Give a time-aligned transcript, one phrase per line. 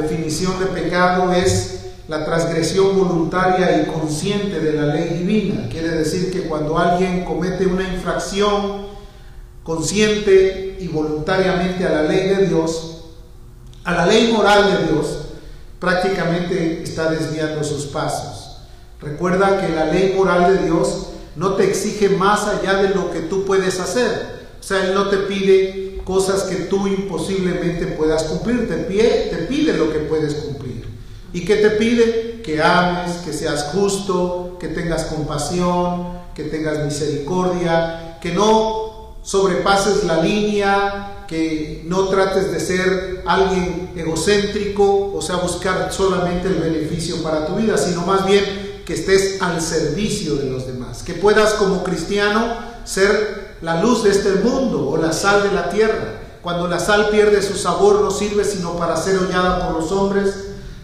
[0.00, 5.68] definición de pecado es la transgresión voluntaria y consciente de la ley divina.
[5.68, 8.86] Quiere decir que cuando alguien comete una infracción
[9.62, 13.04] consciente y voluntariamente a la ley de Dios,
[13.84, 15.18] a la ley moral de Dios,
[15.78, 18.58] prácticamente está desviando sus pasos.
[19.00, 23.20] Recuerda que la ley moral de Dios no te exige más allá de lo que
[23.20, 24.40] tú puedes hacer.
[24.58, 29.36] O sea, Él no te pide cosas que tú imposiblemente puedas cumplir, te pide, te
[29.48, 30.86] pide lo que puedes cumplir.
[31.32, 32.40] ¿Y qué te pide?
[32.42, 40.22] Que ames, que seas justo, que tengas compasión, que tengas misericordia, que no sobrepases la
[40.22, 47.46] línea, que no trates de ser alguien egocéntrico, o sea, buscar solamente el beneficio para
[47.46, 51.84] tu vida, sino más bien que estés al servicio de los demás, que puedas como
[51.84, 56.20] cristiano ser la luz de este mundo o la sal de la tierra.
[56.42, 60.34] Cuando la sal pierde su sabor no sirve sino para ser hollada por los hombres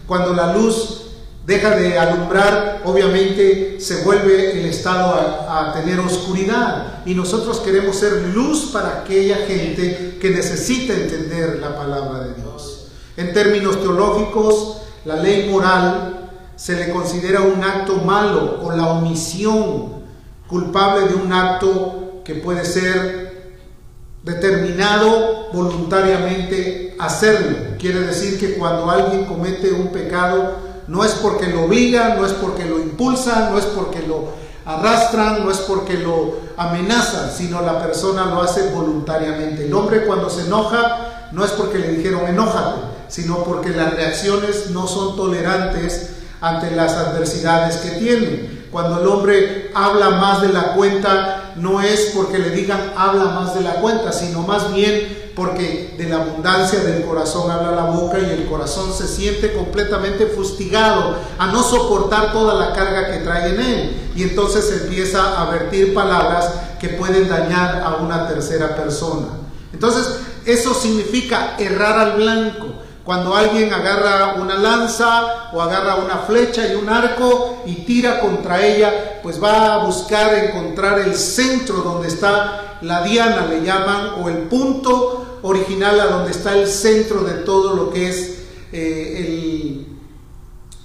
[0.07, 1.01] cuando la luz
[1.45, 5.15] deja de alumbrar, obviamente se vuelve el estado
[5.49, 7.01] a, tener oscuridad.
[7.05, 12.87] Y nosotros queremos ser luz para aquella gente que necesita entender la palabra de Dios.
[13.17, 20.03] En términos teológicos, la ley moral se le considera un acto malo o la omisión
[20.47, 23.55] culpable de un acto que puede ser
[24.21, 27.77] determinado voluntariamente hacerlo.
[27.79, 30.57] Quiere decir que cuando alguien comete un pecado,
[30.89, 34.25] no es porque lo obliga, no es porque lo impulsa, no es porque lo
[34.65, 39.65] arrastran, no es porque lo amenazan, sino la persona lo hace voluntariamente.
[39.65, 44.71] El hombre cuando se enoja, no es porque le dijeron enójate, sino porque las reacciones
[44.71, 46.09] no son tolerantes
[46.41, 48.67] ante las adversidades que tiene.
[48.69, 53.55] Cuando el hombre habla más de la cuenta, no es porque le digan habla más
[53.55, 58.17] de la cuenta, sino más bien porque de la abundancia del corazón habla la boca
[58.19, 63.53] y el corazón se siente completamente fustigado a no soportar toda la carga que trae
[63.53, 64.11] en él.
[64.15, 69.27] Y entonces empieza a vertir palabras que pueden dañar a una tercera persona.
[69.73, 70.07] Entonces,
[70.45, 72.76] eso significa errar al blanco.
[73.07, 78.61] Cuando alguien agarra una lanza o agarra una flecha y un arco y tira contra
[78.65, 84.27] ella, pues va a buscar encontrar el centro donde está la diana, le llaman, o
[84.27, 88.39] el punto original a donde está el centro de todo lo que es
[88.73, 89.85] eh,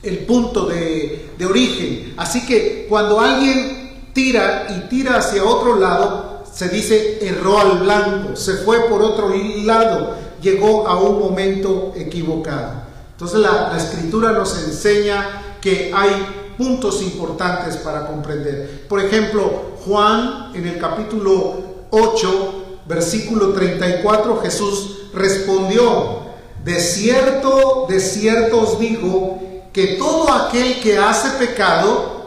[0.05, 2.15] el, punto de, de origen.
[2.17, 8.37] Así que cuando alguien tira y tira hacia otro lado, se dice erró al blanco,
[8.37, 9.35] se fue por otro
[9.65, 12.83] lado llegó a un momento equivocado.
[13.13, 16.11] Entonces la, escritura nos enseña que hay
[16.59, 18.87] puntos importantes para comprender.
[18.89, 26.23] Por ejemplo, Juan en el capítulo 8, versículo 34, Jesús respondió,
[26.65, 29.41] de cierto, de cierto os digo,
[29.73, 32.23] que todo aquel que hace pecado,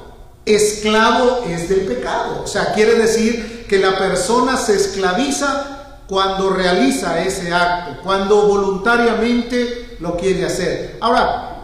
[0.46, 2.42] esclavo es del pecado.
[2.44, 5.75] O sea, quiere decir que la persona se esclaviza
[6.08, 10.98] cuando realiza ese acto, cuando voluntariamente lo quiere hacer.
[11.02, 11.56] Ahora,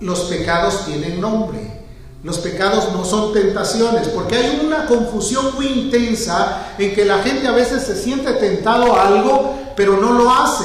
[0.00, 1.82] los pecados tienen nombre.
[2.22, 7.48] Los pecados no son tentaciones, porque hay una confusión muy intensa en que la gente
[7.48, 10.64] a veces se siente tentado a algo, pero no lo hace,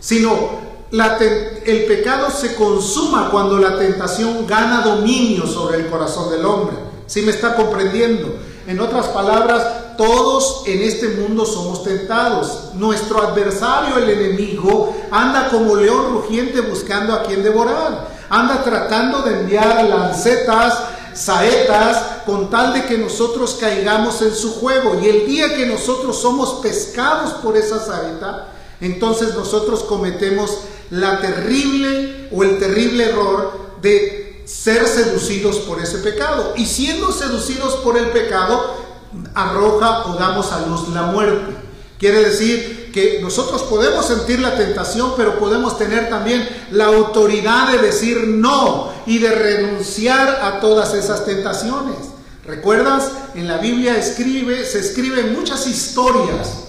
[0.00, 6.76] sino el pecado se consuma cuando la tentación gana dominio sobre el corazón del hombre.
[7.06, 8.38] ¿Sí me está comprendiendo?
[8.66, 9.62] En otras palabras,
[9.96, 12.74] todos en este mundo somos tentados.
[12.74, 18.08] Nuestro adversario, el enemigo, anda como león rugiente buscando a quien devorar.
[18.30, 20.78] Anda tratando de enviar lancetas,
[21.14, 24.98] saetas, con tal de que nosotros caigamos en su juego.
[25.02, 28.48] Y el día que nosotros somos pescados por esa saeta,
[28.80, 30.58] entonces nosotros cometemos
[30.90, 36.52] la terrible o el terrible error de ser seducidos por ese pecado.
[36.56, 38.74] Y siendo seducidos por el pecado,
[39.34, 41.54] arroja o damos a luz la muerte.
[41.98, 47.78] Quiere decir que nosotros podemos sentir la tentación, pero podemos tener también la autoridad de
[47.78, 51.96] decir no y de renunciar a todas esas tentaciones.
[52.46, 53.10] ¿Recuerdas?
[53.34, 56.64] En la Biblia se escriben muchas historias.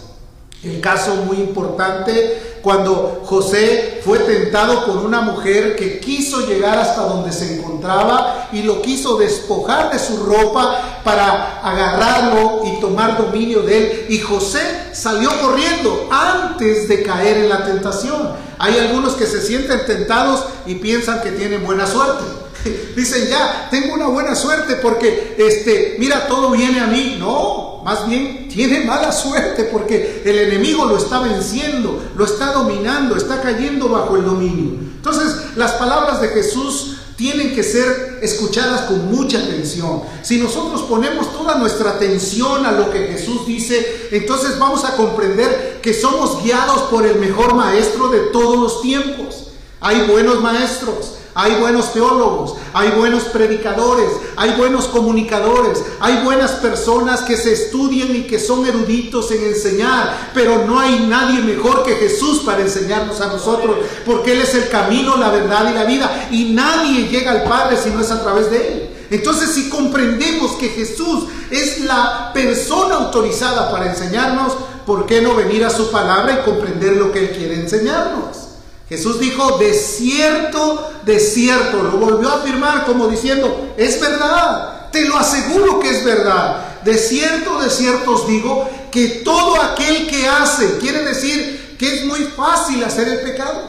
[0.63, 7.03] El caso muy importante cuando José fue tentado por una mujer que quiso llegar hasta
[7.03, 13.61] donde se encontraba y lo quiso despojar de su ropa para agarrarlo y tomar dominio
[13.61, 14.05] de él.
[14.09, 14.61] Y José
[14.93, 18.31] salió corriendo antes de caer en la tentación.
[18.57, 22.23] Hay algunos que se sienten tentados y piensan que tienen buena suerte.
[22.95, 27.17] Dicen, ya, tengo una buena suerte porque, este, mira, todo viene a mí.
[27.19, 33.15] No, más bien tiene mala suerte porque el enemigo lo está venciendo, lo está dominando,
[33.15, 34.79] está cayendo bajo el dominio.
[34.95, 40.01] Entonces, las palabras de Jesús tienen que ser escuchadas con mucha atención.
[40.23, 45.79] Si nosotros ponemos toda nuestra atención a lo que Jesús dice, entonces vamos a comprender
[45.83, 49.49] que somos guiados por el mejor maestro de todos los tiempos.
[49.79, 57.23] Hay buenos maestros, hay buenos teólogos, hay buenos predicadores, hay buenos comunicadores, hay buenas personas
[57.23, 61.95] que se estudian y que son eruditos en enseñar, pero no hay nadie mejor que
[61.95, 66.27] Jesús para enseñarnos a nosotros, porque Él es el camino, la verdad y la vida,
[66.31, 68.89] y nadie llega al Padre si no es a través de Él.
[69.11, 74.53] Entonces, si comprendemos que Jesús es la persona autorizada para enseñarnos,
[74.85, 78.44] ¿por qué no venir a su palabra y comprender lo que Él quiere enseñarnos?
[78.87, 85.05] Jesús dijo, de cierto, de cierto, lo volvió a afirmar como diciendo, es verdad, te
[85.05, 86.81] lo aseguro que es verdad.
[86.83, 92.05] De cierto, de cierto os digo que todo aquel que hace, quiere decir que es
[92.05, 93.59] muy fácil hacer el pecado,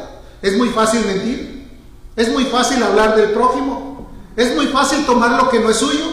[0.43, 1.67] es muy fácil mentir,
[2.15, 6.05] es muy fácil hablar del prójimo, es muy fácil tomar lo que no es suyo,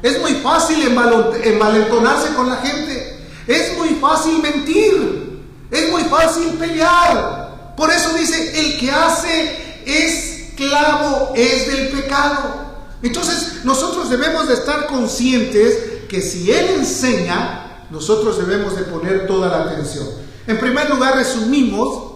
[0.00, 5.42] es muy fácil envalentonarse con la gente, es muy fácil mentir,
[5.72, 7.43] es muy fácil pelear,
[7.76, 12.64] por eso dice, el que hace esclavo es del pecado.
[13.02, 19.48] Entonces nosotros debemos de estar conscientes que si Él enseña, nosotros debemos de poner toda
[19.48, 20.06] la atención.
[20.46, 22.12] En primer lugar, resumimos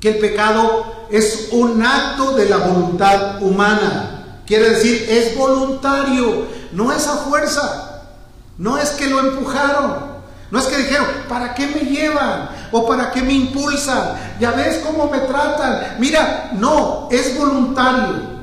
[0.00, 4.42] que el pecado es un acto de la voluntad humana.
[4.46, 8.04] Quiere decir, es voluntario, no es a fuerza,
[8.58, 10.15] no es que lo empujaron,
[10.56, 12.48] no es que dijeron, ¿para qué me llevan?
[12.72, 14.14] ¿O para qué me impulsan?
[14.40, 15.96] Ya ves cómo me tratan.
[15.98, 18.36] Mira, no, es voluntario.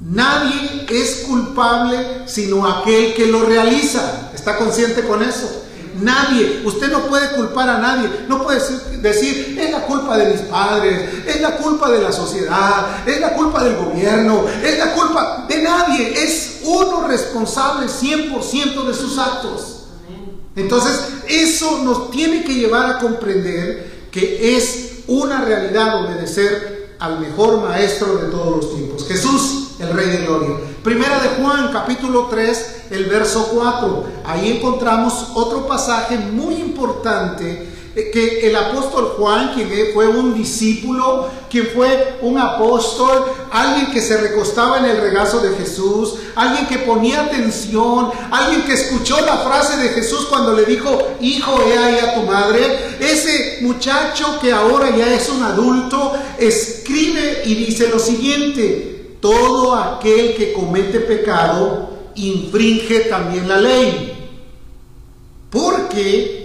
[0.00, 4.30] Nadie es culpable sino aquel que lo realiza.
[4.34, 5.64] ¿Está consciente con eso?
[6.00, 8.60] Nadie, usted no puede culpar a nadie, no puede
[9.02, 13.34] decir, es la culpa de mis padres, es la culpa de la sociedad, es la
[13.34, 19.75] culpa del gobierno, es la culpa de nadie, es uno responsable 100% de sus actos.
[20.56, 20.98] Entonces,
[21.28, 28.16] eso nos tiene que llevar a comprender que es una realidad obedecer al mejor maestro
[28.16, 30.56] de todos los tiempos, Jesús, el Rey de Gloria.
[30.86, 34.04] Primera de Juan, capítulo 3, el verso 4.
[34.24, 37.66] Ahí encontramos otro pasaje muy importante
[38.12, 44.16] que el apóstol Juan, quien fue un discípulo, quien fue un apóstol, alguien que se
[44.16, 49.78] recostaba en el regazo de Jesús, alguien que ponía atención, alguien que escuchó la frase
[49.78, 54.96] de Jesús cuando le dijo, hijo, he ahí a tu madre, ese muchacho que ahora
[54.96, 58.95] ya es un adulto, escribe y dice lo siguiente,
[59.26, 64.12] todo aquel que comete pecado infringe también la ley.
[65.50, 66.36] Porque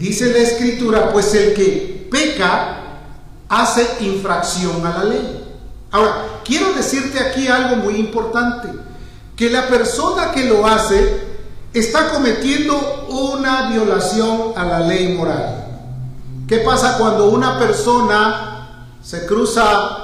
[0.00, 2.78] Dice la escritura, pues el que peca
[3.50, 5.44] hace infracción a la ley.
[5.90, 8.68] Ahora, quiero decirte aquí algo muy importante,
[9.36, 11.20] que la persona que lo hace
[11.74, 15.66] está cometiendo una violación a la ley moral.
[16.48, 19.99] ¿Qué pasa cuando una persona se cruza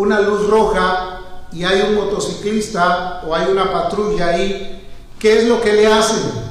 [0.00, 1.20] una luz roja
[1.52, 4.86] y hay un motociclista o hay una patrulla ahí?
[5.18, 6.48] ¿Qué es lo que le hacen?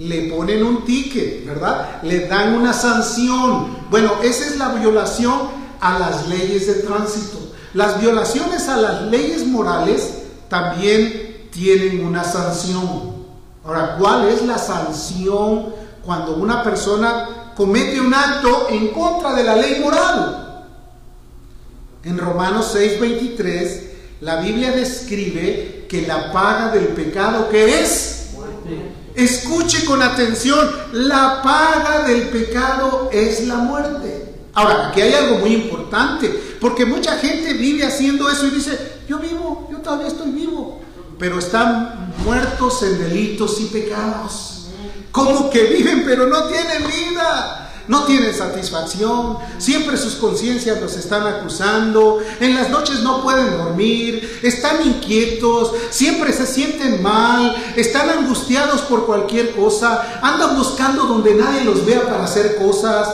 [0.00, 2.02] le ponen un ticket, ¿verdad?
[2.02, 3.76] Le dan una sanción.
[3.90, 5.38] Bueno, esa es la violación
[5.78, 7.38] a las leyes de tránsito.
[7.74, 13.20] Las violaciones a las leyes morales también tienen una sanción.
[13.62, 19.56] Ahora, ¿cuál es la sanción cuando una persona comete un acto en contra de la
[19.56, 20.49] ley moral?
[22.02, 23.90] En Romanos 6:23,
[24.22, 31.42] la Biblia describe que la paga del pecado que es muerte Escuche con atención, la
[31.42, 34.34] paga del pecado es la muerte.
[34.54, 36.28] Ahora, aquí hay algo muy importante,
[36.60, 38.78] porque mucha gente vive haciendo eso y dice,
[39.08, 40.80] yo vivo, yo todavía estoy vivo,
[41.18, 44.68] pero están muertos en delitos y pecados.
[45.10, 51.26] Como que viven, pero no tienen vida no tienen satisfacción, siempre sus conciencias los están
[51.26, 58.82] acusando, en las noches no pueden dormir, están inquietos, siempre se sienten mal, están angustiados
[58.82, 63.08] por cualquier cosa, andan buscando donde nadie los vea para hacer cosas.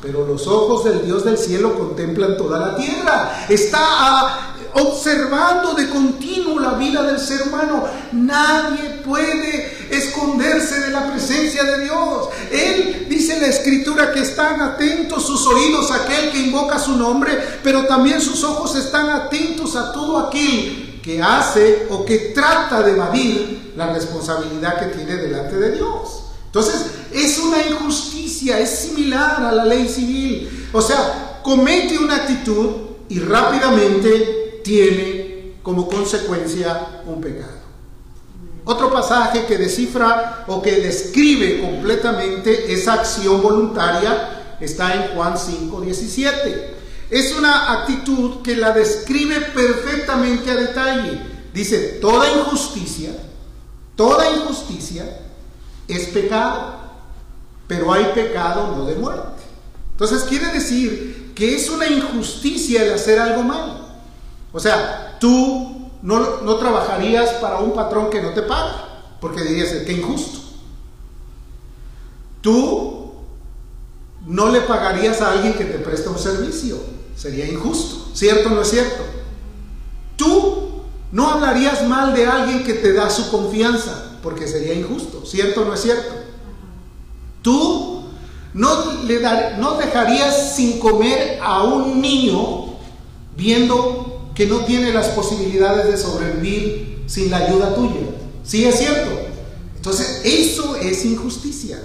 [0.00, 3.46] Pero los ojos del Dios del cielo contemplan toda la tierra.
[3.48, 7.84] Está a, observando de continuo la vida del ser humano.
[8.12, 12.28] Nadie puede esconderse de la presencia de Dios.
[12.50, 16.96] Él dice en la escritura que están atentos sus oídos a aquel que invoca su
[16.96, 22.82] nombre, pero también sus ojos están atentos a todo aquel que hace o que trata
[22.82, 26.24] de evadir la responsabilidad que tiene delante de Dios.
[26.46, 30.68] Entonces, es una injusticia, es similar a la ley civil.
[30.72, 32.70] O sea, comete una actitud
[33.08, 37.63] y rápidamente tiene como consecuencia un pecado.
[38.64, 45.80] Otro pasaje que descifra o que describe completamente esa acción voluntaria está en Juan 5,
[45.82, 46.74] 17.
[47.10, 51.20] Es una actitud que la describe perfectamente a detalle.
[51.52, 53.10] Dice, toda injusticia,
[53.96, 55.04] toda injusticia
[55.86, 56.76] es pecado,
[57.68, 59.42] pero hay pecado no de muerte.
[59.92, 63.88] Entonces quiere decir que es una injusticia el hacer algo mal.
[64.52, 69.70] O sea, tú no, no trabajarías para un patrón que no te paga, porque dirías,
[69.70, 70.38] que injusto.
[72.42, 73.12] Tú
[74.26, 76.76] no le pagarías a alguien que te presta un servicio,
[77.16, 79.02] sería injusto, ¿cierto o no es cierto?
[80.16, 85.62] Tú no hablarías mal de alguien que te da su confianza, porque sería injusto, ¿cierto
[85.62, 86.12] o no es cierto?
[87.40, 88.04] Tú
[88.52, 89.20] no, le
[89.56, 92.74] no dejarías sin comer a un niño
[93.34, 98.00] viendo que no tiene las posibilidades de sobrevivir sin la ayuda tuya.
[98.44, 99.10] ¿Sí es cierto?
[99.76, 101.80] Entonces, eso es injusticia.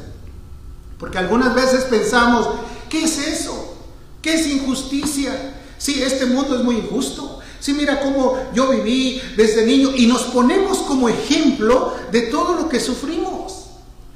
[0.98, 2.48] Porque algunas veces pensamos,
[2.90, 3.76] ¿qué es eso?
[4.22, 5.56] ¿Qué es injusticia?
[5.78, 7.40] Sí, este mundo es muy injusto.
[7.60, 12.70] Sí, mira cómo yo viví desde niño y nos ponemos como ejemplo de todo lo
[12.70, 13.59] que sufrimos.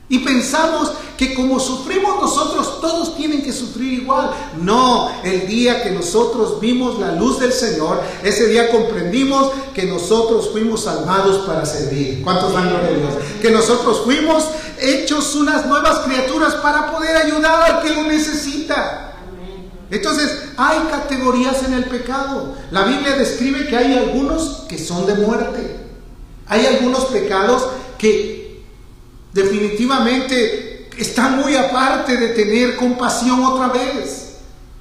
[0.10, 4.32] Y pensamos que como sufrimos nosotros, todos tienen que sufrir igual.
[4.62, 10.50] No, el día que nosotros vimos la luz del Señor, ese día comprendimos que nosotros
[10.52, 12.22] fuimos salvados para servir.
[12.24, 13.14] ¿Cuántos dan gloria Dios?
[13.42, 14.46] Que nosotros fuimos
[14.80, 19.14] hechos unas nuevas criaturas para poder ayudar al que lo necesita.
[19.90, 22.56] Entonces, hay categorías en el pecado.
[22.72, 25.78] La Biblia describe que hay algunos que son de muerte.
[26.48, 27.64] Hay algunos pecados
[27.98, 28.43] que
[29.34, 34.36] definitivamente están muy aparte de tener compasión otra vez.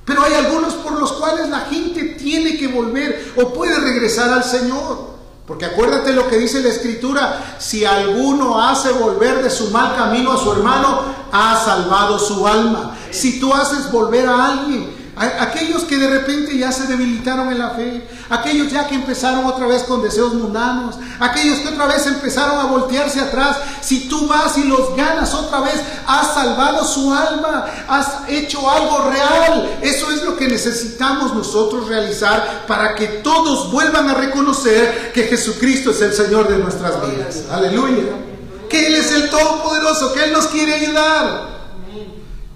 [0.04, 4.44] Pero hay algunos por los cuales la gente tiene que volver o puede regresar al
[4.44, 5.12] Señor.
[5.46, 10.32] Porque acuérdate lo que dice la escritura, si alguno hace volver de su mal camino
[10.32, 12.96] a su hermano, ha salvado su alma.
[13.10, 17.70] Si tú haces volver a alguien Aquellos que de repente ya se debilitaron en la
[17.70, 22.58] fe, aquellos ya que empezaron otra vez con deseos mundanos, aquellos que otra vez empezaron
[22.58, 25.74] a voltearse atrás, si tú vas y los ganas otra vez,
[26.06, 29.78] has salvado su alma, has hecho algo real.
[29.82, 35.90] Eso es lo que necesitamos nosotros realizar para que todos vuelvan a reconocer que Jesucristo
[35.90, 37.42] es el Señor de nuestras vidas.
[37.50, 38.14] Aleluya.
[38.70, 41.51] Que Él es el Todopoderoso, que Él nos quiere ayudar.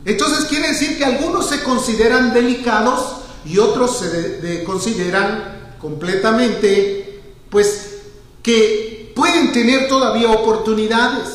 [0.06, 7.20] Entonces quiere decir que algunos se consideran delicados y otros se consideran completamente,
[7.50, 7.98] pues,
[8.40, 11.28] que pueden tener todavía oportunidades.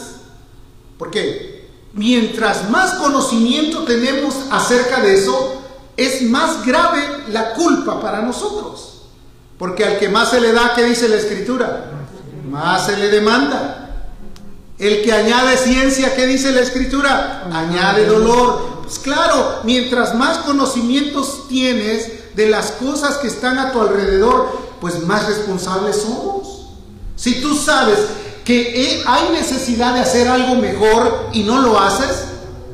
[0.98, 5.62] Porque mientras más conocimiento tenemos acerca de eso,
[5.98, 9.02] es más grave la culpa para nosotros.
[9.58, 11.92] Porque al que más se le da, ¿qué dice la escritura?
[12.50, 13.81] Más se le demanda.
[14.82, 17.48] El que añade ciencia, ¿qué dice la escritura?
[17.54, 18.82] Añade dolor.
[18.82, 24.50] Pues claro, mientras más conocimientos tienes de las cosas que están a tu alrededor,
[24.82, 26.70] pues más responsables somos.
[27.16, 28.00] Si tú sabes
[28.44, 32.24] que hay necesidad de hacer algo mejor y no lo haces,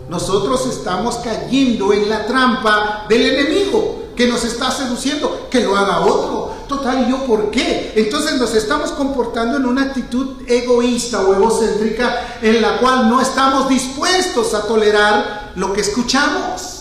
[0.08, 6.06] nosotros estamos cayendo en la trampa del enemigo que nos está seduciendo, que lo haga
[6.06, 6.54] otro.
[6.68, 7.94] Total, ¿y yo por qué?
[7.96, 13.70] Entonces nos estamos comportando en una actitud egoísta o egocéntrica en la cual no estamos
[13.70, 16.74] dispuestos a tolerar lo que escuchamos.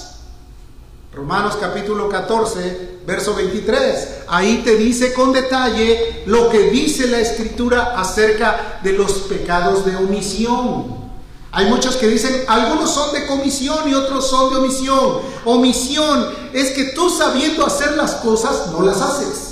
[1.15, 4.09] Romanos capítulo 14, verso 23.
[4.29, 9.97] Ahí te dice con detalle lo que dice la escritura acerca de los pecados de
[9.97, 11.07] omisión.
[11.53, 15.21] Hay muchos que dicen, algunos son de comisión y otros son de omisión.
[15.45, 19.46] Omisión es que tú sabiendo hacer las cosas no las haces.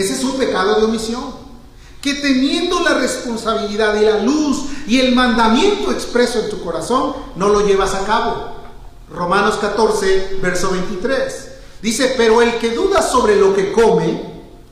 [0.00, 1.22] Ese es un pecado de omisión.
[2.00, 7.50] Que teniendo la responsabilidad y la luz y el mandamiento expreso en tu corazón, no
[7.50, 8.54] lo llevas a cabo.
[9.12, 11.48] Romanos 14, verso 23.
[11.82, 14.22] Dice, pero el que duda sobre lo que come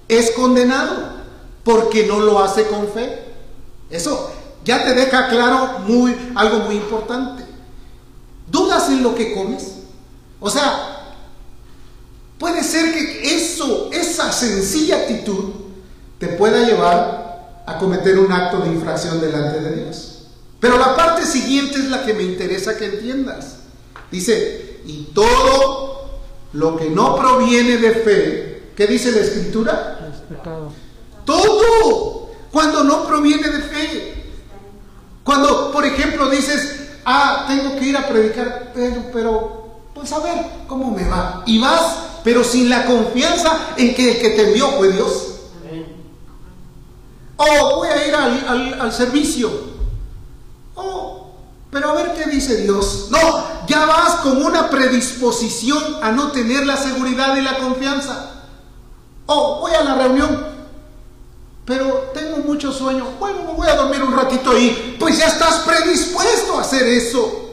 [0.08, 1.18] es condenado
[1.62, 3.26] porque no lo hace con fe.
[3.90, 4.30] Eso
[4.64, 7.44] ya te deja claro muy, algo muy importante.
[8.46, 9.74] ¿Dudas en lo que comes?
[10.40, 10.97] O sea,
[12.38, 15.52] puede ser que eso, esa sencilla actitud,
[16.18, 20.26] te pueda llevar a cometer un acto de infracción delante de Dios.
[20.60, 23.58] Pero la parte siguiente es la que me interesa que entiendas.
[24.10, 26.20] Dice, y todo
[26.54, 30.12] lo que no proviene de fe, ¿qué dice la escritura?
[31.24, 34.14] Todo, cuando no proviene de fe.
[35.22, 39.67] Cuando, por ejemplo, dices, ah, tengo que ir a predicar, pero, pero,
[39.98, 41.42] pues a ver cómo me va.
[41.46, 45.24] Y vas, pero sin la confianza en que el que te envió fue Dios.
[47.36, 49.50] Oh, voy a ir al, al servicio.
[50.74, 51.32] Oh,
[51.70, 53.08] pero a ver qué dice Dios.
[53.10, 53.18] No,
[53.66, 58.30] ya vas con una predisposición a no tener la seguridad y la confianza.
[59.26, 60.46] Oh, voy a la reunión,
[61.64, 63.06] pero tengo mucho sueño.
[63.20, 64.96] Bueno, me voy a dormir un ratito ahí.
[64.98, 67.47] Pues ya estás predispuesto a hacer eso.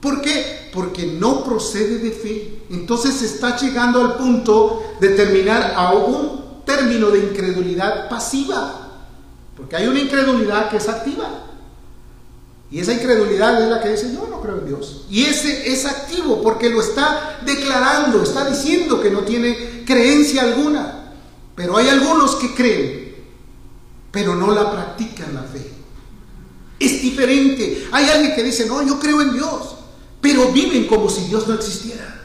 [0.00, 0.70] ¿Por qué?
[0.72, 2.62] Porque no procede de fe.
[2.70, 8.88] Entonces está llegando al punto de terminar a un término de incredulidad pasiva.
[9.56, 11.46] Porque hay una incredulidad que es activa.
[12.70, 15.04] Y esa incredulidad es la que dice, yo no creo en Dios.
[15.10, 21.12] Y ese es activo porque lo está declarando, está diciendo que no tiene creencia alguna.
[21.56, 23.10] Pero hay algunos que creen
[24.10, 25.70] pero no la practican la fe.
[26.78, 27.86] Es diferente.
[27.92, 29.76] Hay alguien que dice, no, yo creo en Dios,
[30.20, 32.16] pero viven como si Dios no existiera.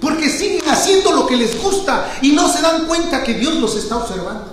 [0.00, 3.76] Porque siguen haciendo lo que les gusta y no se dan cuenta que Dios los
[3.76, 4.52] está observando.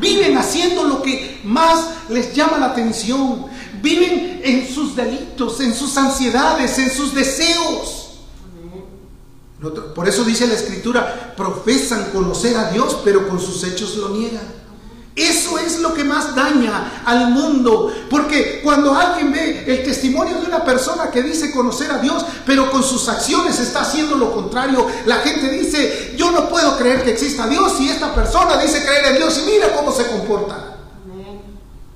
[0.00, 3.46] Viven haciendo lo que más les llama la atención.
[3.82, 8.02] Viven en sus delitos, en sus ansiedades, en sus deseos.
[9.94, 14.61] Por eso dice la escritura, profesan conocer a Dios, pero con sus hechos lo niegan.
[15.14, 20.46] Eso es lo que más daña al mundo, porque cuando alguien ve el testimonio de
[20.46, 24.86] una persona que dice conocer a Dios, pero con sus acciones está haciendo lo contrario,
[25.04, 29.04] la gente dice, yo no puedo creer que exista Dios y esta persona dice creer
[29.12, 30.72] en Dios y mira cómo se comporta.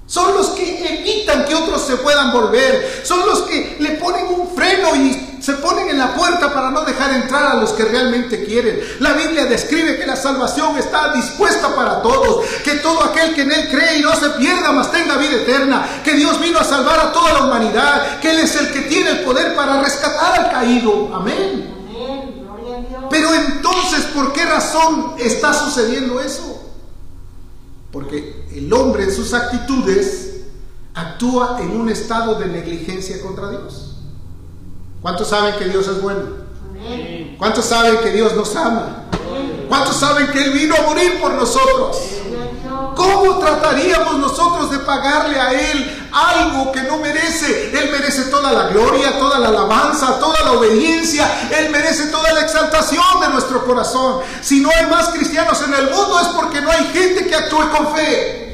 [0.06, 4.54] Son los que evitan que otros se puedan volver, son los que le ponen un
[4.54, 8.44] freno y se ponen en la puerta para no dejar entrar a los que realmente
[8.44, 8.80] quieren.
[8.98, 13.52] La Biblia describe que la salvación está dispuesta para todos, que todo aquel que en
[13.52, 16.98] Él cree y no se pierda, mas tenga vida eterna, que Dios vino a salvar
[16.98, 20.50] a toda la humanidad, que Él es el que tiene el poder para rescatar al
[20.50, 21.14] caído.
[21.14, 21.72] Amén.
[23.08, 26.60] Pero entonces, ¿por qué razón está sucediendo eso?
[27.92, 30.40] Porque el hombre en sus actitudes
[30.92, 33.96] actúa en un estado de negligencia contra Dios.
[35.06, 36.25] ¿Cuántos saben que Dios es bueno?
[37.38, 39.04] ¿Cuántos saben que Dios nos ama?
[39.69, 41.97] ¿Cuántos saben que Él vino a morir por nosotros?
[42.97, 47.71] ¿Cómo trataríamos nosotros de pagarle a Él algo que no merece?
[47.78, 51.50] Él merece toda la gloria, toda la alabanza, toda la obediencia.
[51.56, 54.23] Él merece toda la exaltación de nuestro corazón.
[54.42, 57.71] Si no hay más cristianos en el mundo es porque no hay gente que actúe
[57.71, 58.46] con fe.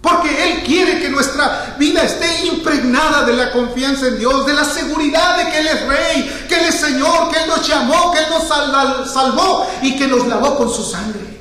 [0.00, 4.64] Porque Él quiere que nuestra vida esté impregnada de la confianza en Dios, de la
[4.64, 8.20] seguridad de que Él es Rey, que Él es Señor, que Él nos llamó, que
[8.20, 11.38] Él nos salvó y que nos lavó con su sangre.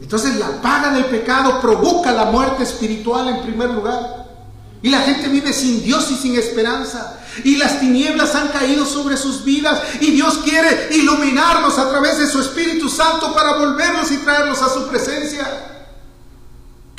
[0.00, 4.26] Entonces la paga del pecado provoca la muerte espiritual en primer lugar.
[4.80, 7.18] Y la gente vive sin Dios y sin esperanza.
[7.42, 9.80] Y las tinieblas han caído sobre sus vidas.
[10.00, 14.72] Y Dios quiere iluminarnos a través de su Espíritu Santo para volvernos y traernos a
[14.72, 15.46] su presencia.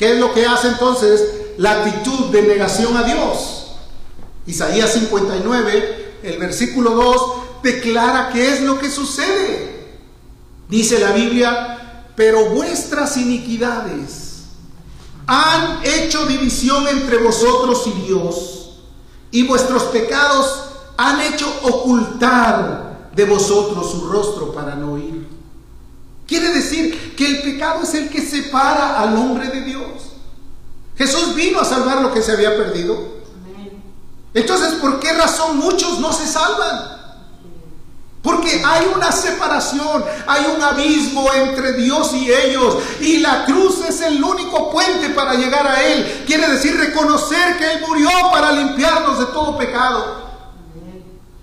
[0.00, 1.22] ¿Qué es lo que hace entonces
[1.58, 3.66] la actitud de negación a Dios?
[4.46, 9.98] Isaías 59, el versículo 2, declara qué es lo que sucede.
[10.70, 14.44] Dice la Biblia, pero vuestras iniquidades
[15.26, 18.78] han hecho división entre vosotros y Dios,
[19.30, 20.62] y vuestros pecados
[20.96, 25.19] han hecho ocultar de vosotros su rostro para no oír.
[26.30, 30.12] Quiere decir que el pecado es el que separa al hombre de Dios.
[30.96, 32.96] Jesús vino a salvar lo que se había perdido.
[34.32, 37.00] Entonces, ¿por qué razón muchos no se salvan?
[38.22, 42.76] Porque hay una separación, hay un abismo entre Dios y ellos.
[43.00, 46.22] Y la cruz es el único puente para llegar a Él.
[46.28, 50.29] Quiere decir reconocer que Él murió para limpiarnos de todo pecado.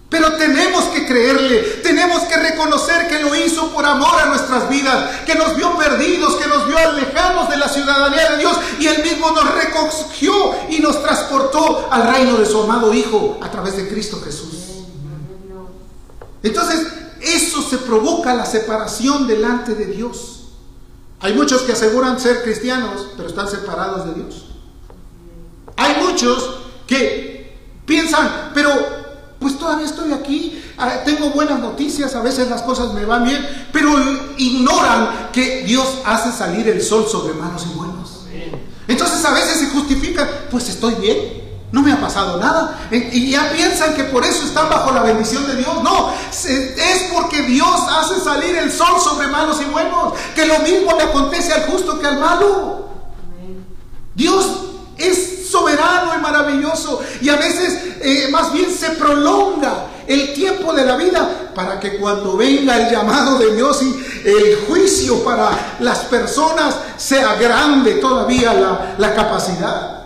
[0.10, 5.22] Pero tenemos que creerle, tenemos que reconocer que lo hizo por amor a nuestras vidas,
[5.26, 9.04] que nos vio perdidos, que nos vio alejados de la ciudadanía de Dios y Él
[9.04, 13.90] mismo nos recogió y nos transportó al reino de su amado Hijo a través de
[13.90, 14.54] Cristo Jesús.
[16.42, 16.88] Entonces,
[17.20, 20.44] eso se provoca la separación delante de Dios.
[21.20, 24.46] Hay muchos que aseguran ser cristianos, pero están separados de Dios.
[25.76, 29.07] Hay muchos que piensan, pero
[29.40, 33.68] pues todavía estoy aquí, ah, tengo buenas noticias, a veces las cosas me van bien,
[33.72, 33.94] pero
[34.38, 37.98] ignoran que Dios hace salir el sol sobre malos y buenos.
[38.88, 41.18] Entonces a veces se justifican, pues estoy bien,
[41.72, 42.88] no me ha pasado nada.
[42.92, 45.84] Y ya piensan que por eso están bajo la bendición de Dios.
[45.84, 50.94] No, es porque Dios hace salir el sol sobre malos y buenos, que lo mismo
[50.98, 52.88] le acontece al justo que al malo.
[54.16, 54.50] Dios
[54.98, 57.02] es soberano y maravilloso.
[57.22, 61.98] Y a veces eh, más bien se prolonga el tiempo de la vida para que
[61.98, 68.54] cuando venga el llamado de Dios y el juicio para las personas sea grande todavía
[68.54, 69.98] la, la capacidad.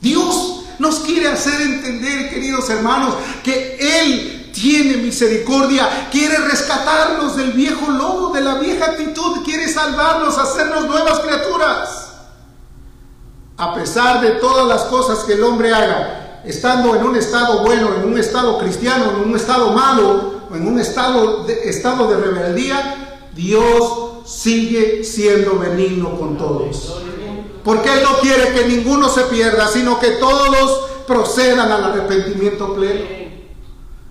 [0.00, 7.90] Dios nos quiere hacer entender, queridos hermanos, que Él tiene misericordia, quiere rescatarnos del viejo
[7.90, 12.07] lobo, de la vieja actitud, quiere salvarnos, hacernos nuevas criaturas.
[13.58, 17.90] A pesar de todas las cosas que el hombre haga, estando en un estado bueno,
[17.96, 22.16] en un estado cristiano, en un estado malo, o en un estado de, estado de
[22.18, 27.02] rebeldía, Dios sigue siendo benigno con todos.
[27.64, 33.00] Porque Él no quiere que ninguno se pierda, sino que todos procedan al arrepentimiento pleno.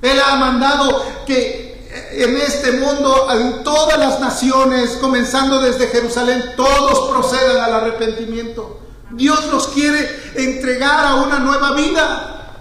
[0.02, 7.10] Él ha mandado que en este mundo, en todas las naciones, comenzando desde Jerusalén, todos
[7.10, 8.87] procedan al arrepentimiento.
[9.12, 12.56] Dios nos quiere entregar a una nueva vida.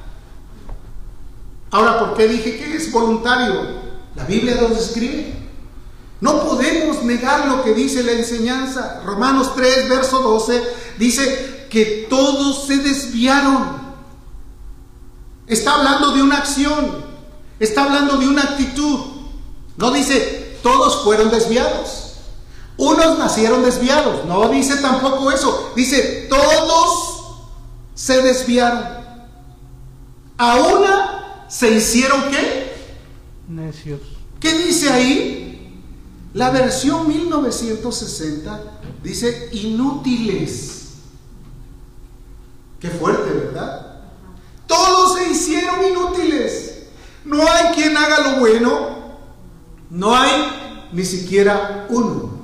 [1.71, 3.87] Ahora, ¿por qué dije que es voluntario?
[4.15, 5.35] La Biblia nos describe.
[6.21, 9.03] No podemos negar lo que dice la enseñanza.
[9.05, 10.63] Romanos 3, verso 12,
[10.99, 13.85] dice que todos se desviaron.
[15.47, 17.05] Está hablando de una acción,
[17.61, 19.01] está hablando de una actitud.
[19.77, 22.06] No dice todos fueron desviados.
[22.79, 24.25] Unos nacieron desviados.
[24.27, 25.73] No dice tampoco eso.
[25.75, 27.17] Dice todos
[27.95, 28.85] se desviaron.
[30.39, 32.75] A una se hicieron qué?
[33.49, 34.01] Necios.
[34.39, 35.83] ¿Qué dice ahí?
[36.35, 38.61] La versión 1960
[39.03, 40.77] dice inútiles.
[42.79, 44.03] Qué fuerte, ¿verdad?
[44.67, 46.89] Todos se hicieron inútiles.
[47.25, 49.17] No hay quien haga lo bueno.
[49.89, 52.36] No hay ni siquiera uno.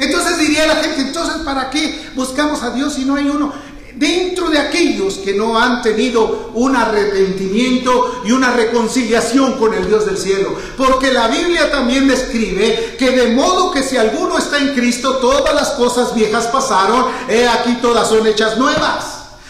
[0.00, 3.52] Entonces diría la gente, entonces ¿para qué buscamos a Dios si no hay uno?
[3.94, 10.06] Dentro de aquellos que no han tenido un arrepentimiento y una reconciliación con el Dios
[10.06, 10.56] del cielo.
[10.78, 15.54] Porque la Biblia también describe que de modo que si alguno está en Cristo, todas
[15.54, 19.04] las cosas viejas pasaron, he aquí todas son hechas nuevas.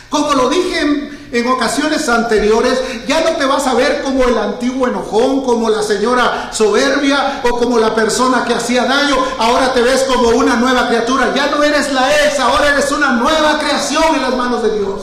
[0.08, 4.88] Como lo dije en, ocasiones anteriores, ya no te vas a ver como el antiguo
[4.88, 9.16] enojón, como la señora soberbia o como la persona que hacía daño.
[9.38, 11.32] Ahora te ves como una nueva criatura.
[11.34, 15.02] Ya no eres la ex, ahora eres una nueva creación en las manos de Dios.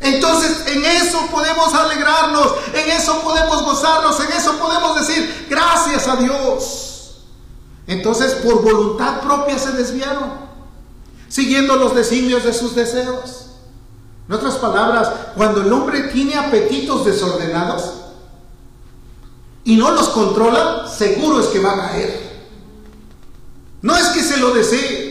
[0.00, 6.16] Entonces en eso podemos alegrarnos, en eso podemos gozarnos, en eso podemos decir gracias a
[6.16, 7.24] Dios.
[7.86, 10.48] Entonces por voluntad propia se desviaron
[11.28, 13.47] siguiendo los designios de sus deseos.
[14.28, 17.94] En otras palabras, cuando el hombre tiene apetitos desordenados
[19.64, 22.28] y no los controla, seguro es que va a caer.
[23.80, 25.08] No es que se lo desee.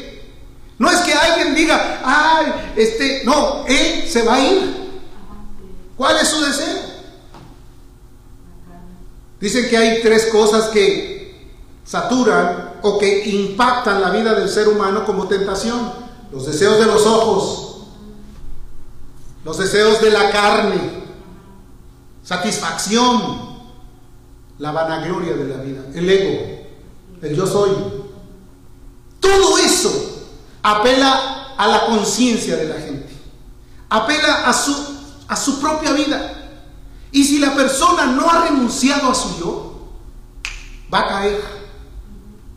[0.78, 4.92] No es que alguien diga, ay, este, no, él se va a ir.
[5.96, 6.78] ¿Cuál es su deseo?
[9.40, 15.06] Dicen que hay tres cosas que saturan o que impactan la vida del ser humano
[15.06, 17.67] como tentación los deseos de los ojos,
[19.48, 20.76] los deseos de la carne,
[22.22, 23.56] satisfacción,
[24.58, 26.68] la vanagloria de la vida, el ego,
[27.22, 27.72] el yo soy.
[29.22, 30.28] Todo eso
[30.62, 33.08] apela a la conciencia de la gente,
[33.88, 34.76] apela a su,
[35.30, 36.60] a su propia vida.
[37.14, 39.88] Y si la persona no ha renunciado a su yo,
[40.94, 41.57] va a caer.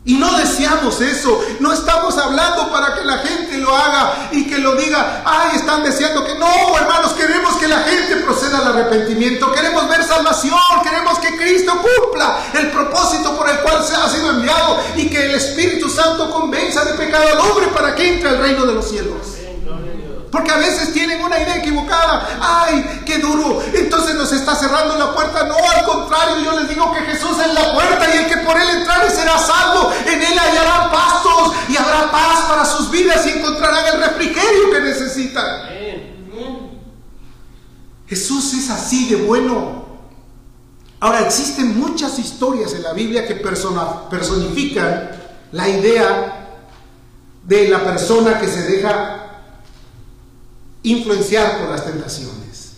[0.03, 1.39] Y no deseamos eso.
[1.59, 5.83] No estamos hablando para que la gente lo haga y que lo diga, ay, están
[5.83, 9.51] deseando que no, hermanos, queremos que la gente proceda al arrepentimiento.
[9.51, 10.59] Queremos ver salvación.
[10.83, 15.25] Queremos que Cristo cumpla el propósito por el cual se ha sido enviado y que
[15.25, 18.89] el Espíritu Santo convenza de pecado al hombre para que entre al reino de los
[18.89, 19.40] cielos.
[20.31, 22.39] Porque a veces tienen una idea equivocada.
[22.39, 23.61] ¡Ay, qué duro!
[23.73, 25.43] Entonces nos está cerrando la puerta.
[25.43, 28.59] No, al contrario, yo les digo que Jesús es la puerta y el que por
[28.59, 29.91] él entrare será salvo.
[30.05, 34.79] En él hallarán pastos y habrá paz para sus vidas y encontrarán el refrigerio que
[34.79, 35.69] necesitan.
[38.07, 39.85] Jesús es así de bueno.
[41.01, 45.11] Ahora, existen muchas historias en la Biblia que personifican
[45.51, 46.37] la idea
[47.43, 49.30] de la persona que se deja
[50.83, 52.73] influenciar por las tentaciones.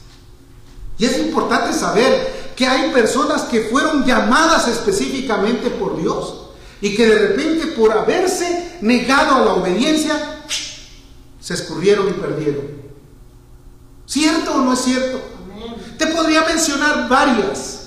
[0.97, 6.43] Y es importante saber que hay personas que fueron llamadas específicamente por Dios
[6.81, 10.41] y que de repente por haberse negado a la obediencia,
[11.39, 12.83] se escurrieron y perdieron.
[14.05, 15.19] ¿Cierto o no es cierto?
[15.97, 17.82] Te podría mencionar varias,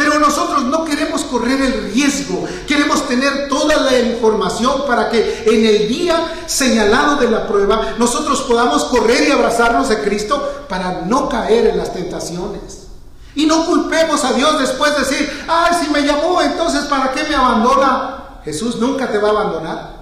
[0.00, 5.66] Pero nosotros no queremos correr el riesgo, queremos tener toda la información para que en
[5.66, 11.28] el día señalado de la prueba nosotros podamos correr y abrazarnos de Cristo para no
[11.28, 12.86] caer en las tentaciones.
[13.34, 17.24] Y no culpemos a Dios después de decir, ay, si me llamó, entonces ¿para qué
[17.24, 18.40] me abandona?
[18.42, 19.96] Jesús nunca te va a abandonar.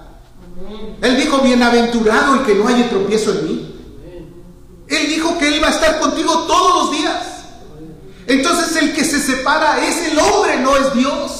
[1.01, 3.75] Él dijo, bienaventurado y que no haya tropiezo en mí.
[4.87, 7.38] Él dijo que Él iba a estar contigo todos los días.
[8.29, 11.31] Entonces el que se separa es el hombre, no es Dios.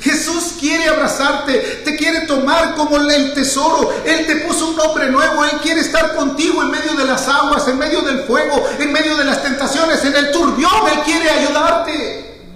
[0.00, 3.92] Jesús quiere abrazarte, te quiere tomar como el tesoro.
[4.02, 7.68] Él te puso un nombre nuevo, Él quiere estar contigo en medio de las aguas,
[7.68, 12.50] en medio del fuego, en medio de las tentaciones, en el turbión, Él quiere ayudarte.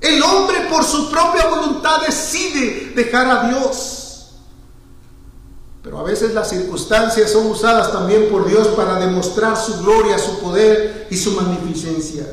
[0.00, 4.32] El hombre por su propia voluntad decide dejar a Dios.
[5.84, 10.40] Pero a veces las circunstancias son usadas también por Dios para demostrar su gloria, su
[10.40, 12.26] poder y su magnificencia.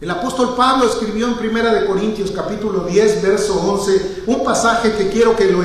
[0.00, 5.08] El apóstol Pablo escribió en Primera de Corintios capítulo 10, verso 11, un pasaje que
[5.08, 5.64] quiero que lo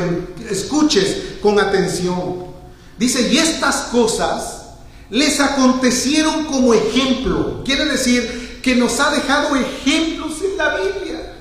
[0.50, 2.46] escuches con atención.
[2.98, 4.64] Dice, y estas cosas
[5.12, 7.64] les acontecieron como ejemplo.
[7.64, 11.34] Quiere decir que nos ha dejado ejemplos en la Biblia.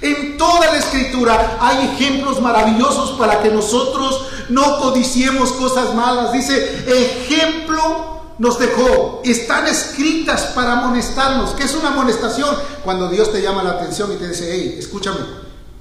[0.00, 6.32] En toda la escritura hay ejemplos maravillosos para que nosotros no codiciemos cosas malas.
[6.32, 11.50] Dice, ejemplo nos dejó, están escritas para amonestarnos.
[11.50, 12.56] ¿Qué es una amonestación?
[12.84, 15.18] Cuando Dios te llama la atención y te dice, hey, escúchame.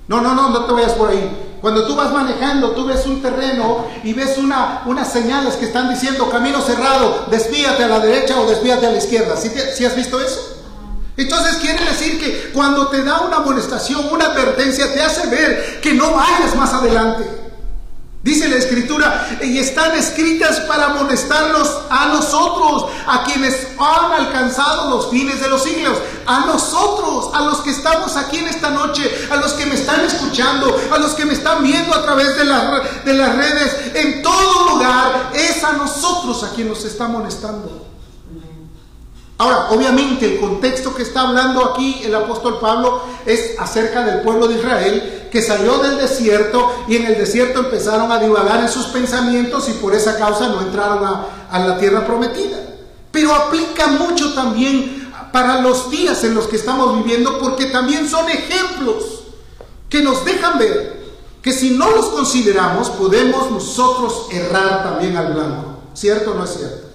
[0.08, 1.58] No, no, no, no te vayas por ahí.
[1.62, 5.90] Cuando tú vas manejando, tú ves un terreno y ves una, unas señales que están
[5.90, 9.36] diciendo camino cerrado, desvíate a la derecha o desvíate a la izquierda.
[9.36, 10.56] ¿Sí, has visto eso?
[11.18, 15.94] Entonces quiere decir que cuando te da una amonestación, una advertencia, te hace ver que
[15.94, 17.47] no vayas más adelante.
[18.24, 25.10] Dice la escritura, y están escritas para amonestarnos a nosotros, a quienes han alcanzado los
[25.10, 29.38] fines de los siglos, a nosotros, a los que estamos aquí en esta noche, a
[29.38, 33.14] los que me están escuchando, a los que me están viendo a través de, de
[33.14, 37.86] las redes, en todo lugar, es a nosotros a quien nos está amonestando.
[39.40, 44.48] Ahora, obviamente el contexto que está hablando aquí el apóstol Pablo es acerca del pueblo
[44.48, 48.88] de Israel que salió del desierto y en el desierto empezaron a divagar en sus
[48.88, 52.58] pensamientos y por esa causa no entraron a, la tierra prometida.
[53.12, 58.30] Pero aplica mucho también para los días en los que estamos viviendo porque también son
[58.30, 59.24] ejemplos
[59.90, 60.98] que nos dejan ver
[61.42, 65.78] que si no los consideramos podemos nosotros errar también al blanco.
[65.94, 66.87] ¿Cierto o no es cierto?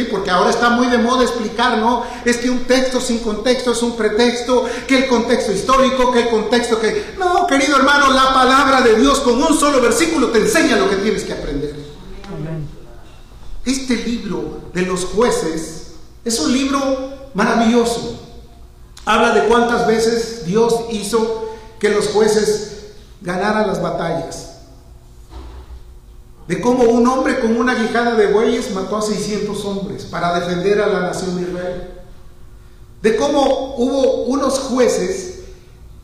[0.00, 2.06] Sí, porque ahora está muy de moda explicar, ¿no?
[2.24, 6.30] Es que un texto sin contexto es un pretexto, que el contexto histórico, que el
[6.30, 7.16] contexto que...
[7.18, 10.96] No, querido hermano, la palabra de Dios con un solo versículo te enseña lo que
[10.96, 11.74] tienes que aprender.
[13.66, 18.18] Este libro de los jueces es un libro maravilloso.
[19.04, 22.86] Habla de cuántas veces Dios hizo que los jueces
[23.20, 24.49] ganaran las batallas
[26.50, 30.80] de cómo un hombre con una guijada de bueyes mató a 600 hombres para defender
[30.80, 31.90] a la nación de Israel.
[33.00, 35.42] De cómo hubo unos jueces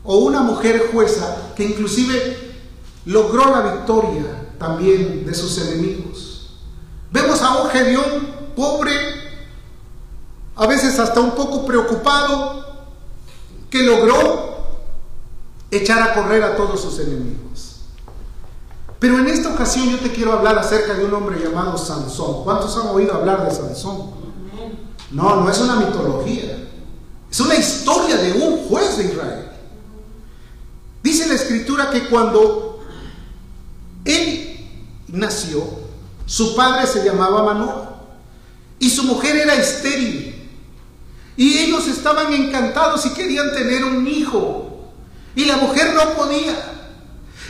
[0.05, 2.55] o una mujer jueza que inclusive
[3.03, 6.61] logró la victoria también de sus enemigos.
[7.11, 8.93] Vemos a un Gedeón pobre,
[10.55, 12.87] a veces hasta un poco preocupado,
[13.69, 14.59] que logró
[15.71, 17.66] echar a correr a todos sus enemigos.
[18.99, 22.43] Pero en esta ocasión yo te quiero hablar acerca de un hombre llamado Sansón.
[22.43, 24.11] ¿Cuántos han oído hablar de Sansón?
[25.11, 26.67] No, no es una mitología.
[27.29, 29.49] Es una historia de un juez de Israel.
[31.03, 32.79] Dice la escritura que cuando
[34.03, 34.67] él
[35.09, 35.63] nació,
[36.25, 37.97] su padre se llamaba Manoah
[38.79, 40.33] y su mujer era estéril.
[41.37, 44.91] Y ellos estaban encantados y querían tener un hijo.
[45.35, 46.76] Y la mujer no podía.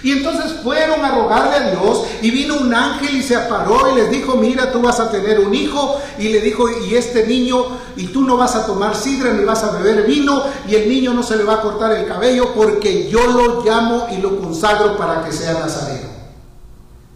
[0.03, 3.95] Y entonces fueron a rogarle a Dios y vino un ángel y se aparó y
[3.95, 5.99] les dijo, mira, tú vas a tener un hijo.
[6.19, 9.63] Y le dijo, y este niño, y tú no vas a tomar sidra ni vas
[9.63, 13.09] a beber vino, y el niño no se le va a cortar el cabello porque
[13.09, 16.07] yo lo llamo y lo consagro para que sea nazareo.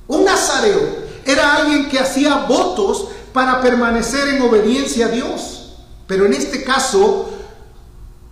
[0.08, 5.74] Un nazareo era alguien que hacía votos para permanecer en obediencia a Dios.
[6.08, 7.30] Pero en este caso,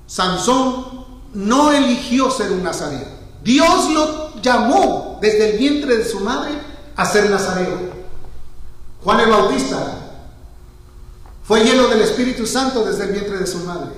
[0.06, 3.08] Sansón no eligió ser un nazareo.
[3.44, 6.52] Dios lo llamó desde el vientre de su madre
[6.96, 8.00] a ser nazareo.
[9.04, 9.98] Juan el Bautista
[11.44, 13.92] fue lleno del Espíritu Santo desde el vientre de su madre.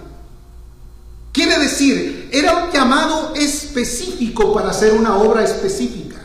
[1.32, 6.18] Quiere decir, era un llamado específico para hacer una obra específica.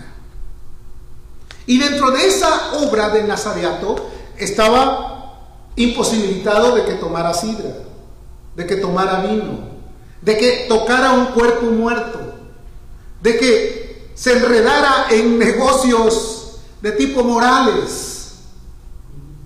[1.67, 5.17] Y dentro de esa obra de nazareato estaba
[5.77, 7.87] imposibilitado de que tomara sidra.
[8.57, 9.69] de que tomara vino,
[10.23, 12.19] de que tocara un cuerpo muerto,
[13.21, 13.86] de que
[14.17, 18.33] se enredara en negocios de tipo morales.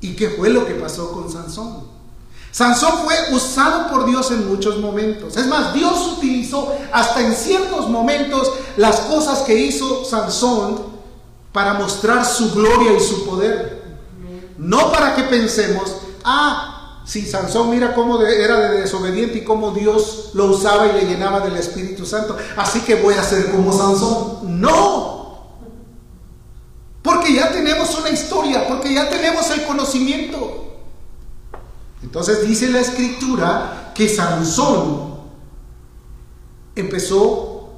[0.00, 1.90] ¿Y qué fue lo que pasó con Sansón?
[2.52, 5.36] Sansón fue usado por Dios en muchos momentos.
[5.36, 10.80] Es más, Dios utilizó hasta en ciertos momentos las cosas que hizo Sansón
[11.52, 13.82] para mostrar su gloria y su poder.
[14.56, 20.30] No para que pensemos, ah, si Sansón mira cómo era de desobediente y cómo Dios
[20.34, 24.60] lo usaba y le llenaba del Espíritu Santo, así que voy a ser como Sansón.
[24.60, 25.20] No.
[27.02, 30.78] Porque ya tenemos una historia, porque ya tenemos el conocimiento.
[32.02, 35.20] Entonces dice la escritura que Sansón
[36.76, 37.70] empezó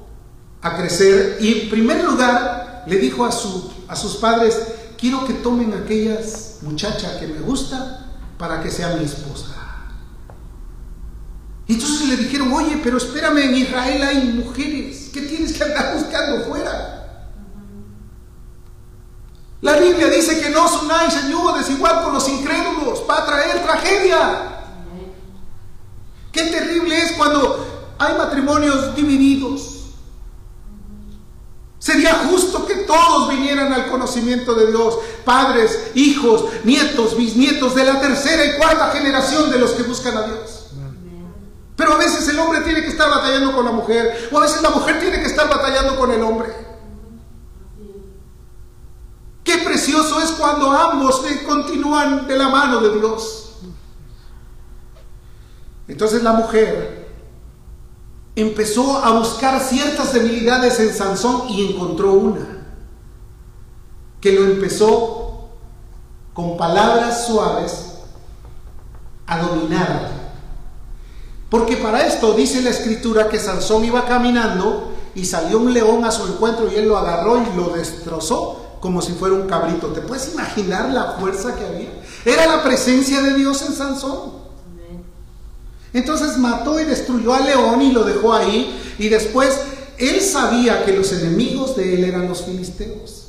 [0.61, 4.61] a crecer y en primer lugar le dijo a, a sus padres,
[4.99, 8.02] quiero que tomen aquellas muchachas que me gusta
[8.43, 9.55] para que sea mi esposa.
[11.69, 16.45] Entonces le dijeron, oye, pero espérame, en Israel hay mujeres, ¿qué tienes que andar buscando
[16.47, 17.29] fuera?
[19.61, 23.27] La Biblia dice que no son unáis en yugo desigual con los incrédulos, va a
[23.27, 24.65] traer tragedia.
[26.33, 29.82] Qué terrible es cuando hay matrimonios divididos.
[31.83, 38.01] Sería justo que todos vinieran al conocimiento de Dios, padres, hijos, nietos, bisnietos de la
[38.01, 40.67] tercera y cuarta generación de los que buscan a Dios.
[41.75, 44.63] Pero a veces el hombre tiene que estar batallando con la mujer, o a veces
[44.63, 46.55] la mujer tiene que estar batallando con el hombre.
[49.43, 53.55] Qué precioso es cuando ambos continúan de la mano de Dios.
[55.89, 57.02] Entonces la mujer
[58.35, 62.67] empezó a buscar ciertas debilidades en Sansón y encontró una,
[64.21, 65.49] que lo empezó
[66.33, 67.93] con palabras suaves
[69.27, 70.23] a dominar.
[71.51, 76.11] Porque para esto dice la escritura que Sansón iba caminando y salió un león a
[76.11, 79.89] su encuentro y él lo agarró y lo destrozó como si fuera un cabrito.
[79.89, 81.91] ¿Te puedes imaginar la fuerza que había?
[82.25, 84.42] Era la presencia de Dios en Sansón.
[85.93, 88.79] Entonces mató y destruyó al león y lo dejó ahí.
[88.99, 89.61] Y después
[89.99, 93.29] él sabía que los enemigos de él eran los filisteos.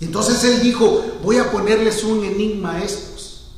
[0.00, 3.52] Entonces él dijo, voy a ponerles un enigma a estos.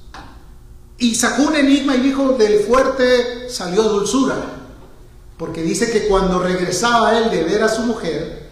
[0.99, 4.37] Y sacó un enigma y dijo, del fuerte salió dulzura.
[5.38, 8.49] Porque dice que cuando regresaba él de ver a su mujer,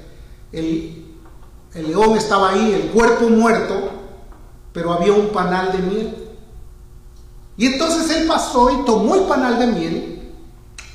[0.51, 1.03] el
[1.75, 3.91] el león estaba ahí, el cuerpo muerto,
[4.73, 6.22] pero había un panal de miel.
[7.57, 10.33] Y entonces él pasó y tomó el panal de miel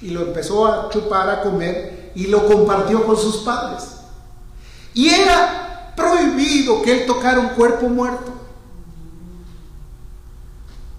[0.02, 3.84] y lo empezó a chupar, a comer y lo compartió con sus padres.
[4.94, 8.34] Y era prohibido que él tocara un cuerpo muerto.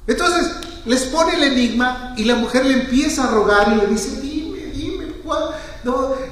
[0.06, 0.52] Entonces
[0.86, 4.58] les pone el enigma y la mujer le empieza a rogar y le dice, dime,
[4.72, 5.50] dime, ¿cuál?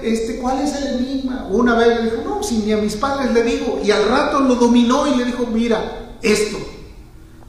[0.02, 1.46] este, ¿cuál es el enigma?
[1.50, 3.80] Una vez le dijo, no, si ni a mis padres le digo.
[3.84, 6.56] Y al rato lo dominó y le dijo, mira, esto.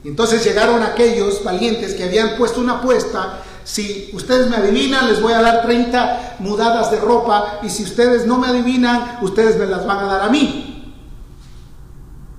[0.07, 3.43] Entonces llegaron aquellos valientes que habían puesto una apuesta.
[3.65, 7.59] Si ustedes me adivinan, les voy a dar 30 mudadas de ropa.
[7.61, 10.95] Y si ustedes no me adivinan, ustedes me las van a dar a mí.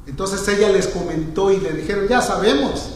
[0.06, 2.88] Entonces ella les comentó y le dijeron, ya sabemos,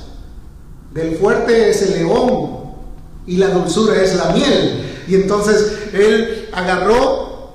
[0.95, 2.73] del fuerte es el león
[3.27, 5.05] y la dulzura es la miel.
[5.07, 7.51] Y entonces él agarró,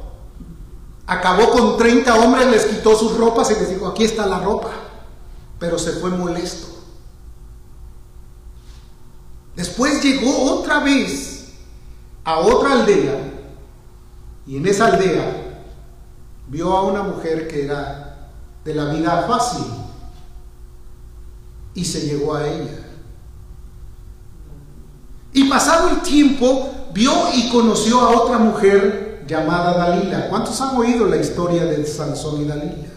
[1.07, 4.69] acabó con 30 hombres, les quitó sus ropas y les dijo, aquí está la ropa.
[5.57, 6.76] Pero se fue molesto.
[9.57, 11.47] Después llegó otra vez
[12.23, 13.15] a otra aldea
[14.45, 15.63] y en esa aldea
[16.47, 18.29] vio a una mujer que era
[18.63, 19.65] de la vida fácil
[21.73, 22.85] y se llegó a ella.
[25.33, 30.29] Y pasado el tiempo, vio y conoció a otra mujer llamada Dalila.
[30.29, 32.89] ¿Cuántos han oído la historia de Sansón y Dalila?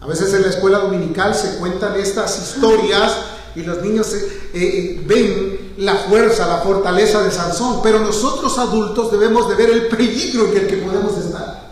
[0.00, 5.02] A veces en la escuela dominical se cuentan estas historias y los niños eh, eh,
[5.06, 10.46] ven la fuerza, la fortaleza de Sansón, pero nosotros adultos debemos de ver el peligro
[10.48, 11.62] en el que podemos estar.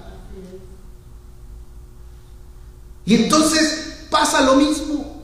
[3.04, 5.22] Y entonces pasa lo mismo.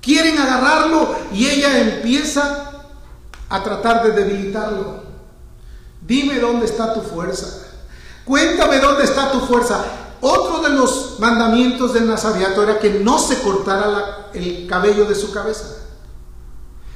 [0.00, 2.84] Quieren agarrarlo y ella empieza
[3.48, 5.02] a tratar de debilitarlo.
[6.00, 7.64] Dime dónde está tu fuerza.
[8.24, 9.84] Cuéntame dónde está tu fuerza.
[10.20, 15.32] Otro de los mandamientos del Nazareato era que no se cortara el cabello de su
[15.32, 15.64] cabeza.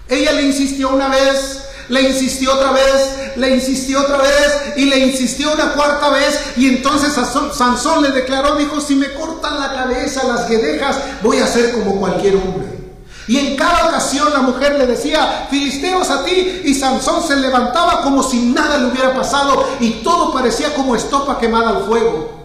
[0.08, 4.98] Ella le insistió una vez, le insistió otra vez, le insistió otra vez y le
[4.98, 6.40] insistió una cuarta vez.
[6.56, 11.46] Y entonces Sansón le declaró, dijo, si me cortan la cabeza, las guedejas, voy a
[11.46, 12.80] ser como cualquier hombre.
[13.28, 18.02] Y en cada ocasión la mujer le decía, Filisteos a ti, y Sansón se levantaba
[18.02, 22.39] como si nada le hubiera pasado y todo parecía como estopa quemada al fuego.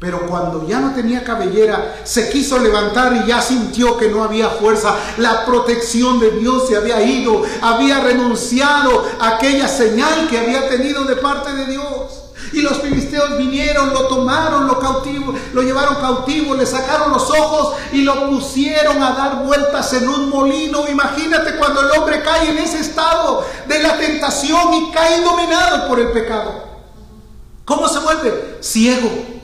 [0.00, 4.48] Pero cuando ya no tenía cabellera, se quiso levantar y ya sintió que no había
[4.48, 4.94] fuerza.
[5.18, 11.04] La protección de Dios se había ido, había renunciado a aquella señal que había tenido
[11.04, 11.84] de parte de Dios.
[12.54, 17.74] Y los filisteos vinieron, lo tomaron, lo cautivo, lo llevaron cautivo, le sacaron los ojos
[17.92, 20.88] y lo pusieron a dar vueltas en un molino.
[20.88, 26.00] Imagínate cuando el hombre cae en ese estado de la tentación y cae dominado por
[26.00, 26.70] el pecado.
[27.66, 28.56] ¿Cómo se vuelve?
[28.62, 29.39] Ciego.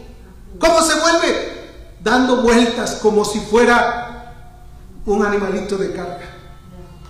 [0.59, 1.57] ¿Cómo se vuelve?
[2.02, 4.34] Dando vueltas como si fuera
[5.07, 6.20] un animalito de carga.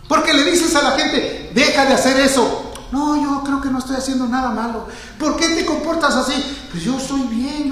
[0.09, 2.73] Porque le dices a la gente, deja de hacer eso.
[2.93, 4.87] No, yo creo que no estoy haciendo nada malo.
[5.19, 6.35] ¿Por qué te comportas así?
[6.71, 7.69] Pues yo estoy bien,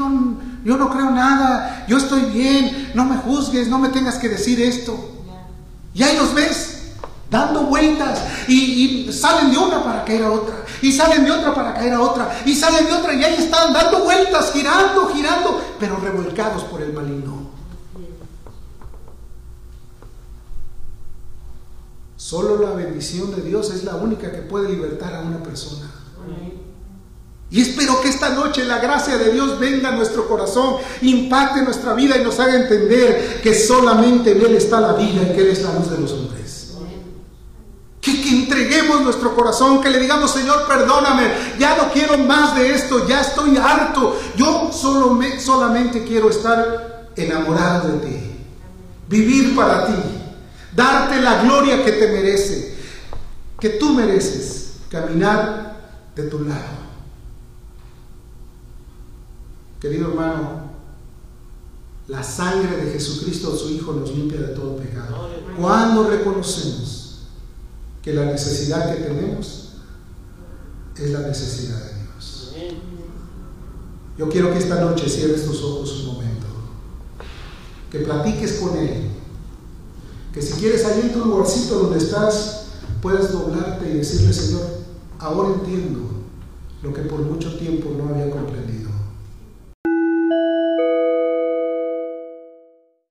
[0.64, 4.60] yo, no creo nada, yo estoy bien, no me juzgues, no me tengas que decir
[4.60, 5.12] esto.
[5.94, 6.73] Y ahí los ves,
[7.30, 11.74] dando vueltas, y, salen de una para caer a otra, y salen de otra para
[11.74, 15.96] caer a otra, y salen de otra, y ahí están dando vueltas, girando, girando, pero
[15.96, 17.44] revolcados por el maligno.
[22.16, 25.90] Solo la bendición de Dios es la única que puede libertar a una persona.
[27.50, 31.94] Y espero que esta noche la gracia de Dios venga a nuestro corazón, impacte nuestra
[31.94, 35.48] vida y nos haga entender que solamente en Él está la vida y que Él
[35.48, 36.43] es la luz de los hombres.
[38.54, 41.28] Entreguemos nuestro corazón, que le digamos, Señor, perdóname,
[41.58, 44.16] ya no quiero más de esto, ya estoy harto.
[44.36, 48.16] Yo solo me, solamente quiero estar enamorado de ti,
[49.08, 49.94] vivir para ti
[50.72, 52.76] darte la gloria que te merece,
[53.58, 55.76] que tú mereces, caminar
[56.14, 56.84] de tu lado.
[59.80, 60.70] Querido hermano,
[62.06, 65.28] la sangre de Jesucristo, su Hijo, nos limpia de todo pecado.
[65.58, 67.03] Cuando reconocemos
[68.04, 69.70] que la necesidad que tenemos
[70.96, 72.54] es la necesidad de Dios.
[74.18, 76.46] Yo quiero que esta noche cierres tus ojos un momento,
[77.90, 79.14] que platiques con Él
[80.34, 82.64] que si quieres ahí en tu lugarcito donde estás,
[83.00, 84.62] puedas doblarte y decirle, Señor,
[85.20, 86.00] ahora entiendo
[86.82, 88.83] lo que por mucho tiempo no había comprendido.